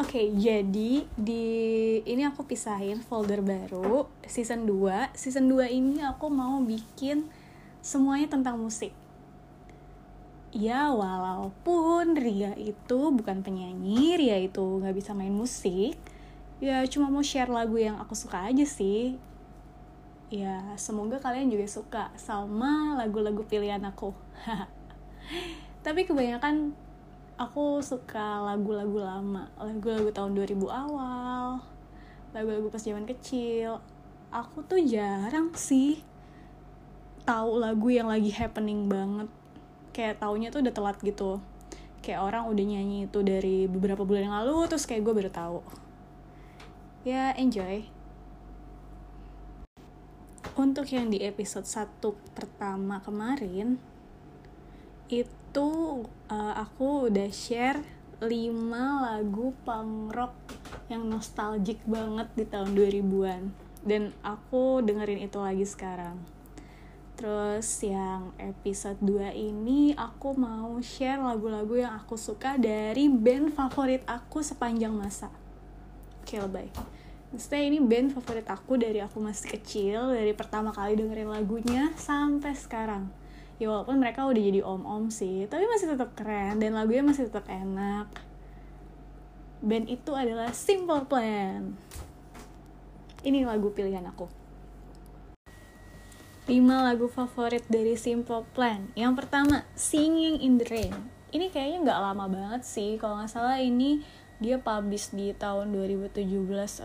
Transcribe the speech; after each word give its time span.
Oke, 0.00 0.32
jadi 0.32 1.04
di 1.12 1.44
ini 2.08 2.24
aku 2.24 2.48
pisahin 2.48 3.04
folder 3.04 3.44
baru 3.44 4.08
season 4.24 4.64
2. 4.64 5.12
Season 5.12 5.44
2 5.44 5.68
ini 5.68 6.00
aku 6.00 6.32
mau 6.32 6.56
bikin 6.64 7.28
semuanya 7.84 8.32
tentang 8.32 8.56
musik. 8.56 8.96
Ya, 10.56 10.88
walaupun 10.88 12.16
Ria 12.16 12.56
itu 12.56 13.12
bukan 13.12 13.44
penyanyi, 13.44 14.16
Ria 14.16 14.40
itu 14.40 14.64
nggak 14.80 14.96
bisa 14.96 15.12
main 15.12 15.36
musik. 15.36 16.00
Ya, 16.64 16.80
cuma 16.88 17.12
mau 17.12 17.20
share 17.20 17.52
lagu 17.52 17.76
yang 17.76 18.00
aku 18.00 18.16
suka 18.16 18.48
aja 18.48 18.64
sih. 18.64 19.20
Ya, 20.32 20.64
semoga 20.80 21.20
kalian 21.20 21.52
juga 21.52 21.68
suka 21.68 22.08
sama 22.16 22.96
lagu-lagu 22.96 23.44
pilihan 23.44 23.84
aku. 23.84 24.16
Tapi 25.84 26.08
kebanyakan 26.08 26.72
aku 27.40 27.80
suka 27.80 28.44
lagu-lagu 28.44 29.00
lama. 29.00 29.48
Lagu-lagu 29.56 30.12
tahun 30.12 30.36
2000 30.36 30.60
awal 30.68 31.64
lagu-lagu 32.30 32.70
pas 32.70 32.84
zaman 32.84 33.08
kecil. 33.08 33.80
Aku 34.30 34.62
tuh 34.62 34.78
jarang 34.86 35.50
sih 35.58 36.04
tahu 37.26 37.58
lagu 37.58 37.90
yang 37.90 38.06
lagi 38.06 38.30
happening 38.30 38.86
banget. 38.86 39.26
Kayak 39.90 40.22
taunya 40.22 40.52
tuh 40.52 40.62
udah 40.62 40.74
telat 40.76 40.96
gitu. 41.02 41.42
Kayak 42.04 42.22
orang 42.22 42.46
udah 42.46 42.64
nyanyi 42.64 43.10
itu 43.10 43.18
dari 43.26 43.66
beberapa 43.66 44.06
bulan 44.06 44.30
yang 44.30 44.36
lalu 44.44 44.70
terus 44.70 44.86
kayak 44.86 45.02
gue 45.02 45.14
baru 45.16 45.30
tahu. 45.32 45.58
Ya 47.02 47.34
enjoy. 47.34 47.88
Untuk 50.54 50.86
yang 50.92 51.08
di 51.08 51.24
episode 51.24 51.66
1 51.66 52.04
pertama 52.36 53.00
kemarin 53.00 53.89
itu 55.10 55.70
uh, 56.30 56.54
aku 56.54 57.10
udah 57.10 57.26
share 57.34 57.82
5 58.22 58.30
lagu 58.78 59.50
punk 59.66 60.14
rock 60.14 60.34
yang 60.86 61.10
nostalgic 61.10 61.82
banget 61.82 62.30
di 62.38 62.44
tahun 62.46 62.78
2000-an 62.78 63.42
dan 63.82 64.14
aku 64.22 64.84
dengerin 64.86 65.24
itu 65.26 65.38
lagi 65.42 65.66
sekarang. 65.66 66.20
Terus 67.18 67.68
yang 67.84 68.32
episode 68.40 68.96
2 69.02 69.34
ini 69.34 69.92
aku 69.98 70.32
mau 70.38 70.78
share 70.80 71.20
lagu-lagu 71.20 71.84
yang 71.84 71.92
aku 71.98 72.16
suka 72.16 72.56
dari 72.56 73.10
band 73.10 73.52
favorit 73.52 74.06
aku 74.08 74.40
sepanjang 74.40 74.94
masa. 74.94 75.28
Oke 76.22 76.38
lebay. 76.38 76.70
Maksudnya 77.34 77.62
ini 77.66 77.78
band 77.82 78.14
favorit 78.14 78.46
aku 78.48 78.78
dari 78.78 79.02
aku 79.02 79.20
masih 79.20 79.58
kecil, 79.58 80.14
dari 80.14 80.32
pertama 80.32 80.72
kali 80.72 80.96
dengerin 80.96 81.30
lagunya 81.30 81.92
sampai 81.98 82.56
sekarang 82.56 83.19
ya 83.60 83.68
walaupun 83.68 84.00
mereka 84.00 84.24
udah 84.24 84.40
jadi 84.40 84.64
om-om 84.64 85.12
sih 85.12 85.44
tapi 85.44 85.68
masih 85.68 85.92
tetap 85.92 86.16
keren 86.16 86.56
dan 86.56 86.72
lagunya 86.72 87.04
masih 87.04 87.28
tetap 87.28 87.44
enak. 87.46 88.08
Band 89.60 89.92
itu 89.92 90.16
adalah 90.16 90.56
Simple 90.56 91.04
Plan. 91.04 91.76
Ini 93.20 93.44
lagu 93.44 93.68
pilihan 93.76 94.00
aku. 94.08 94.24
5 96.48 96.56
lagu 96.56 97.06
favorit 97.12 97.68
dari 97.68 97.92
Simple 98.00 98.48
Plan. 98.56 98.88
Yang 98.96 99.12
pertama 99.20 99.68
Singing 99.76 100.40
in 100.40 100.56
the 100.56 100.64
Rain. 100.64 100.96
Ini 101.28 101.52
kayaknya 101.52 101.78
nggak 101.84 102.00
lama 102.00 102.24
banget 102.32 102.64
sih. 102.64 102.96
Kalau 102.96 103.20
nggak 103.20 103.28
salah 103.28 103.60
ini 103.60 104.00
dia 104.40 104.56
publish 104.56 105.12
di 105.12 105.36
tahun 105.36 105.76
2017 105.76 106.24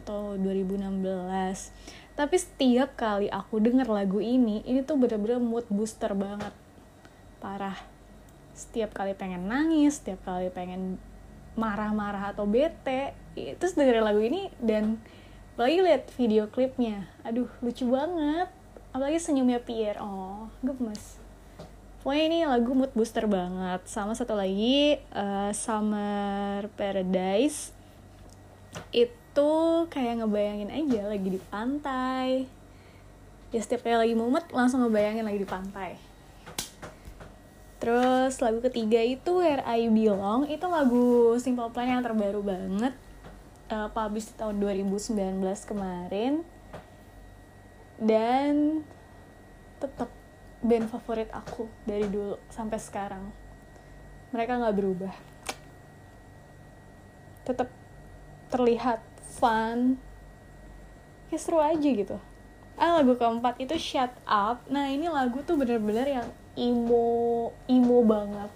atau 0.00 0.40
2016 0.40 1.04
tapi 2.12 2.36
setiap 2.36 2.96
kali 2.96 3.28
aku 3.28 3.60
denger 3.60 3.88
lagu 3.88 4.24
ini 4.24 4.64
ini 4.64 4.80
tuh 4.80 4.96
bener-bener 4.96 5.36
mood 5.36 5.68
booster 5.68 6.16
banget 6.16 6.52
parah. 7.42 7.74
Setiap 8.54 8.94
kali 8.94 9.18
pengen 9.18 9.50
nangis 9.50 9.98
setiap 9.98 10.22
kali 10.22 10.46
pengen 10.54 11.02
marah-marah 11.58 12.32
atau 12.32 12.46
bete 12.46 13.12
terus 13.34 13.74
dengerin 13.74 14.06
lagu 14.06 14.22
ini 14.22 14.48
dan 14.62 15.02
apalagi 15.58 15.82
lihat 15.82 16.02
video 16.14 16.46
klipnya. 16.46 17.10
Aduh 17.26 17.50
lucu 17.58 17.90
banget. 17.90 18.46
Apalagi 18.94 19.18
senyumnya 19.18 19.58
Pierre. 19.58 19.98
Oh 19.98 20.46
gemes. 20.62 21.18
Pokoknya 22.06 22.24
ini 22.30 22.38
lagu 22.46 22.70
mood 22.78 22.94
booster 22.94 23.26
banget. 23.26 23.82
Sama 23.90 24.14
satu 24.14 24.38
lagi 24.38 25.02
uh, 25.10 25.50
Summer 25.50 26.70
Paradise. 26.78 27.74
Itu 28.94 29.52
kayak 29.90 30.22
ngebayangin 30.22 30.70
aja 30.70 31.10
lagi 31.10 31.28
di 31.34 31.40
pantai. 31.50 32.28
Ya 33.50 33.60
setiap 33.60 33.84
kali 33.84 33.96
lagi 33.96 34.14
mumet 34.14 34.48
langsung 34.52 34.84
ngebayangin 34.84 35.24
lagi 35.24 35.40
di 35.40 35.48
pantai 35.48 36.11
Terus 37.82 38.38
lagu 38.38 38.62
ketiga 38.62 39.02
itu 39.02 39.42
Where 39.42 39.66
I 39.66 39.90
Belong 39.90 40.46
itu 40.46 40.62
lagu 40.70 41.34
Simple 41.42 41.74
Plan 41.74 41.98
yang 41.98 42.06
terbaru 42.06 42.38
banget 42.38 42.94
uh, 43.74 43.90
publish 43.90 44.30
di 44.30 44.38
tahun 44.38 44.62
2019 44.62 45.18
kemarin. 45.66 46.46
Dan 47.98 48.86
tetap 49.82 50.14
band 50.62 50.86
favorit 50.94 51.26
aku 51.34 51.66
dari 51.82 52.06
dulu 52.06 52.38
sampai 52.54 52.78
sekarang. 52.78 53.34
Mereka 54.30 54.62
nggak 54.62 54.76
berubah. 54.78 55.14
Tetap 57.42 57.66
terlihat 58.54 59.02
fun. 59.42 59.98
Ya 61.34 61.38
seru 61.42 61.58
aja 61.58 61.82
gitu 61.82 62.22
ah 62.82 62.98
lagu 62.98 63.14
keempat 63.14 63.62
itu 63.62 63.78
Shut 63.78 64.10
Up. 64.26 64.66
Nah 64.66 64.90
ini 64.90 65.06
lagu 65.06 65.38
tuh 65.46 65.54
bener-bener 65.54 66.18
yang 66.18 66.28
emo 66.58 67.54
emo 67.70 68.02
banget. 68.02 68.50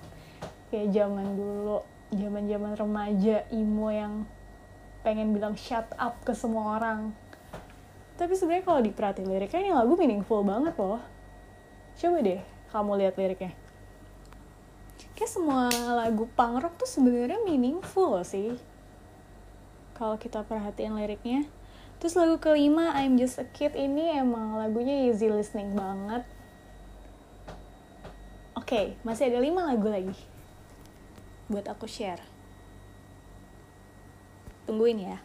Kayak 0.66 0.88
zaman 0.90 1.38
dulu 1.38 1.78
zaman 2.10 2.50
zaman 2.50 2.72
remaja 2.74 3.46
emo 3.54 3.88
yang 3.94 4.26
pengen 5.06 5.30
bilang 5.30 5.54
shut 5.54 5.86
up 6.02 6.18
ke 6.26 6.34
semua 6.34 6.82
orang. 6.82 7.14
Tapi 8.18 8.34
sebenarnya 8.34 8.66
kalau 8.66 8.80
diperhatiin 8.82 9.30
liriknya 9.30 9.60
ini 9.62 9.70
lagu 9.70 9.94
meaningful 9.94 10.42
banget 10.42 10.74
loh. 10.74 10.98
Coba 11.94 12.18
deh 12.18 12.42
kamu 12.74 12.92
lihat 12.98 13.14
liriknya. 13.14 13.54
Kayak 15.14 15.30
semua 15.30 15.70
lagu 15.70 16.26
punk 16.34 16.66
rock 16.66 16.74
tuh 16.82 16.90
sebenarnya 16.90 17.38
meaningful 17.46 18.18
sih. 18.26 18.58
Kalau 19.94 20.18
kita 20.18 20.42
perhatiin 20.42 20.98
liriknya 20.98 21.46
terus 21.98 22.16
lagu 22.16 22.36
kelima 22.40 22.92
I'm 22.96 23.16
Just 23.20 23.40
a 23.40 23.46
Kid 23.48 23.72
ini 23.76 24.16
emang 24.16 24.56
lagunya 24.60 25.08
easy 25.08 25.28
listening 25.32 25.72
banget 25.72 26.26
Oke, 28.66 28.74
okay, 28.74 28.86
masih 29.06 29.30
ada 29.30 29.38
lima 29.38 29.62
lagu 29.62 29.86
lagi 29.86 30.16
buat 31.46 31.70
aku 31.70 31.86
share. 31.86 32.18
Tungguin 34.66 35.06
ya. 35.06 35.22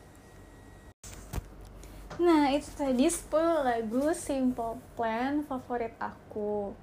Nah, 2.21 2.53
itu 2.53 2.69
tadi 2.77 3.09
10 3.09 3.65
lagu 3.65 4.13
Simple 4.13 4.77
Plan 4.93 5.41
favorit 5.41 5.97
aku. 5.97 6.77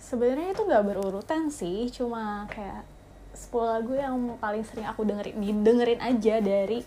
Sebenarnya 0.00 0.56
itu 0.56 0.64
gak 0.64 0.86
berurutan 0.88 1.52
sih, 1.52 1.92
cuma 1.92 2.48
kayak 2.48 2.88
10 3.36 3.52
lagu 3.68 3.92
yang 3.92 4.16
paling 4.40 4.64
sering 4.64 4.88
aku 4.88 5.04
dengerin, 5.04 5.60
dengerin 5.60 6.00
aja 6.00 6.40
dari 6.40 6.80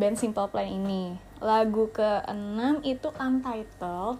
band 0.00 0.16
Simple 0.16 0.48
Plan 0.48 0.64
ini. 0.64 1.27
Lagu 1.38 1.86
ke-6 1.94 2.82
itu 2.82 3.08
Untitled. 3.14 4.18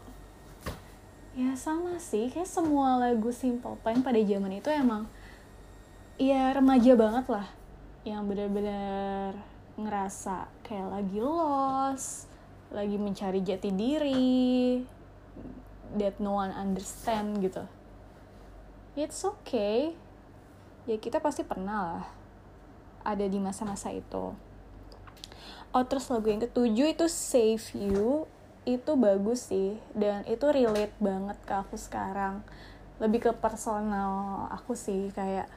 Ya 1.35 1.55
sama 1.59 1.99
sih. 1.99 2.31
Kayak 2.31 2.51
semua 2.51 2.99
lagu 2.99 3.31
Simple 3.35 3.79
Plan 3.83 4.03
pada 4.03 4.19
zaman 4.19 4.55
itu 4.55 4.71
emang 4.71 5.07
ya 6.19 6.51
remaja 6.51 6.99
banget 6.99 7.31
lah 7.31 7.47
yang 8.03 8.27
bener-bener 8.27 9.39
ngerasa 9.79 10.51
kayak 10.67 10.91
lagi 10.91 11.23
lost 11.23 12.27
lagi 12.75 12.99
mencari 12.99 13.41
jati 13.41 13.71
diri 13.71 14.83
that 15.97 16.19
no 16.21 16.37
one 16.37 16.53
understand 16.53 17.41
gitu. 17.41 17.65
It's 18.99 19.23
okay. 19.25 19.95
Ya 20.85 20.99
kita 20.99 21.23
pasti 21.23 21.47
pernah 21.47 21.79
lah 21.81 22.07
ada 23.07 23.25
di 23.25 23.39
masa-masa 23.41 23.95
itu 23.95 24.35
oh 25.73 25.85
terus 25.85 26.09
lagu 26.09 26.29
yang 26.29 26.43
ketujuh 26.43 26.97
itu 26.97 27.07
Save 27.07 27.67
You 27.77 28.27
itu 28.69 28.93
bagus 29.01 29.49
sih. 29.49 29.81
Dan 29.97 30.29
itu 30.29 30.45
relate 30.45 30.93
banget 31.01 31.39
ke 31.49 31.55
aku 31.57 31.81
sekarang. 31.81 32.45
Lebih 33.01 33.31
ke 33.31 33.33
personal 33.33 34.45
aku 34.53 34.77
sih 34.77 35.09
kayak 35.17 35.49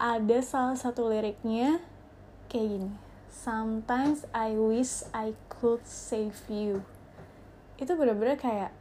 ada 0.00 0.38
salah 0.42 0.74
satu 0.74 1.06
liriknya 1.06 1.78
kayak 2.50 2.66
gini. 2.66 2.90
Sometimes 3.30 4.26
I 4.34 4.58
wish 4.58 5.06
I 5.14 5.38
could 5.46 5.86
save 5.86 6.36
you. 6.50 6.82
Itu 7.78 7.94
bener-bener 7.94 8.34
kayak 8.34 8.74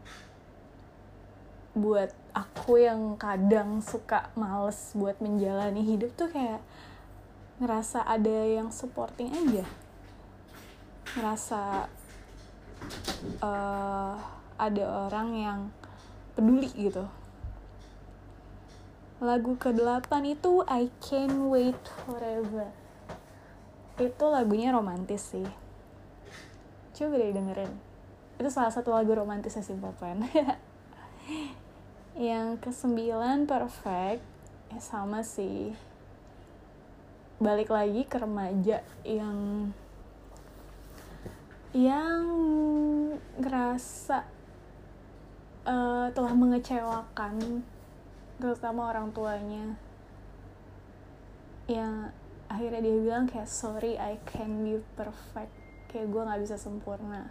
buat 1.78 2.12
aku 2.34 2.82
yang 2.82 3.16
kadang 3.16 3.80
suka 3.80 4.34
males 4.34 4.92
buat 4.98 5.22
menjalani 5.22 5.86
hidup 5.86 6.12
tuh 6.18 6.28
kayak 6.28 6.66
ngerasa 7.62 8.04
ada 8.04 8.48
yang 8.48 8.74
supporting 8.74 9.32
aja 9.32 9.64
ngerasa 11.18 11.90
uh, 13.42 14.14
ada 14.60 14.84
orang 15.08 15.28
yang 15.34 15.60
peduli 16.36 16.70
gitu. 16.76 17.08
Lagu 19.20 19.60
ke-8 19.60 20.12
itu 20.32 20.64
I 20.64 20.88
Can't 21.04 21.52
Wait 21.52 21.80
Forever. 22.08 22.72
Itu 24.00 24.32
lagunya 24.32 24.72
romantis 24.72 25.36
sih. 25.36 25.48
Coba 26.96 27.20
deh 27.20 27.36
dengerin. 27.36 27.72
Itu 28.40 28.48
salah 28.48 28.72
satu 28.72 28.96
lagu 28.96 29.12
romantisnya 29.12 29.64
Simple 29.64 29.92
Plan 30.00 30.24
yang 32.16 32.56
kesembilan 32.64 33.44
perfect. 33.44 34.24
Ya 34.72 34.80
sama 34.80 35.20
sih. 35.28 35.76
Balik 37.44 37.72
lagi 37.72 38.08
ke 38.08 38.16
remaja 38.20 38.84
yang 39.04 39.72
yang 41.70 42.26
ngerasa 43.38 44.26
uh, 45.70 46.10
telah 46.10 46.34
mengecewakan 46.34 47.62
terutama 48.42 48.90
orang 48.90 49.14
tuanya. 49.14 49.78
Yang 51.70 52.10
akhirnya 52.50 52.82
dia 52.82 52.96
bilang 52.98 53.30
kayak 53.30 53.46
sorry 53.46 53.94
I 54.02 54.18
can 54.26 54.66
be 54.66 54.82
perfect. 54.98 55.54
Kayak 55.94 56.10
gue 56.10 56.22
nggak 56.26 56.42
bisa 56.42 56.58
sempurna. 56.58 57.30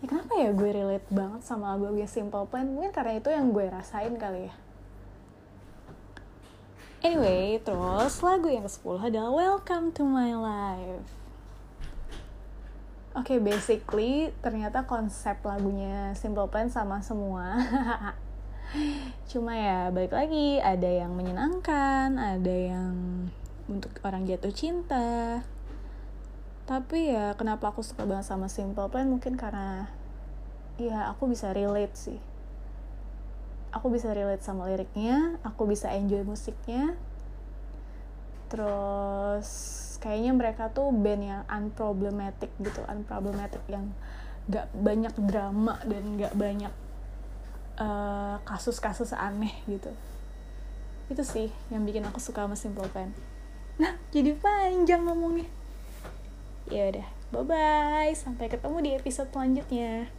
Ya 0.00 0.08
kenapa 0.08 0.32
ya 0.40 0.50
gue 0.52 0.70
relate 0.72 1.08
banget 1.12 1.44
sama 1.44 1.76
lagu 1.76 1.92
gue 1.92 2.08
Simple 2.08 2.48
Plan? 2.48 2.68
Mungkin 2.68 2.92
karena 2.92 3.20
itu 3.20 3.28
yang 3.28 3.52
gue 3.52 3.68
rasain 3.68 4.16
kali 4.16 4.48
ya. 4.48 4.54
Anyway, 7.04 7.60
terus 7.60 8.24
lagu 8.24 8.48
yang 8.48 8.64
ke-10 8.64 9.12
adalah 9.12 9.28
Welcome 9.28 9.92
to 9.92 10.08
My 10.08 10.32
Life. 10.32 11.23
Oke, 13.14 13.38
okay, 13.38 13.38
basically 13.38 14.34
ternyata 14.42 14.90
konsep 14.90 15.38
lagunya 15.46 16.10
Simple 16.18 16.50
Plan 16.50 16.66
sama 16.66 16.98
semua. 16.98 17.54
Cuma 19.30 19.54
ya 19.54 19.94
balik 19.94 20.10
lagi, 20.10 20.58
ada 20.58 20.90
yang 20.90 21.14
menyenangkan, 21.14 22.18
ada 22.18 22.54
yang 22.54 22.94
untuk 23.70 23.94
orang 24.02 24.26
jatuh 24.26 24.50
cinta. 24.50 25.46
Tapi 26.66 27.14
ya 27.14 27.38
kenapa 27.38 27.70
aku 27.70 27.86
suka 27.86 28.02
banget 28.02 28.26
sama 28.26 28.50
Simple 28.50 28.90
Plan 28.90 29.06
mungkin 29.06 29.38
karena 29.38 29.94
ya 30.74 31.06
aku 31.14 31.30
bisa 31.30 31.54
relate 31.54 31.94
sih 31.94 32.18
aku 33.74 33.90
bisa 33.90 34.14
relate 34.14 34.42
sama 34.42 34.70
liriknya 34.70 35.38
aku 35.42 35.66
bisa 35.66 35.90
enjoy 35.90 36.22
musiknya 36.22 36.94
terus 38.46 39.82
kayaknya 40.04 40.36
mereka 40.36 40.68
tuh 40.68 40.92
band 40.92 41.22
yang 41.24 41.42
unproblematic 41.48 42.52
gitu 42.60 42.84
unproblematic 42.84 43.64
yang 43.72 43.96
gak 44.52 44.68
banyak 44.76 45.16
drama 45.16 45.80
dan 45.88 46.20
gak 46.20 46.36
banyak 46.36 46.72
eh, 47.80 48.36
kasus-kasus 48.44 49.16
uh, 49.16 49.24
aneh 49.32 49.56
gitu. 49.64 49.88
Itu 51.08 51.24
sih 51.24 51.48
yang 51.72 51.88
bikin 51.88 52.04
aku 52.04 52.20
suka 52.20 52.44
sama 52.44 52.52
Simple 52.52 52.84
Plan. 52.92 53.16
Nah 53.80 53.96
jadi 54.12 54.36
panjang 54.36 55.08
ngomongnya. 55.08 55.48
Ya 56.68 56.92
udah 56.92 57.08
bye 57.32 57.48
bye 57.48 58.12
sampai 58.12 58.52
ketemu 58.52 58.76
di 58.84 58.90
episode 59.00 59.32
selanjutnya 59.32 60.12